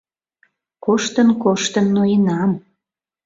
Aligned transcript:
Коштын-коштын 0.85 1.85
ноенам! 1.95 2.51